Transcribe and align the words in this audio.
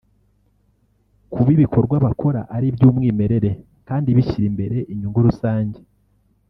kuba 1.31 1.49
ibikorwa 1.57 1.95
bakora 2.05 2.39
ari 2.55 2.65
iby’umwimerere 2.71 3.51
kandi 3.87 4.07
bishyira 4.17 4.45
imbere 4.51 4.77
inyungu 4.91 5.19
rusange 5.27 5.79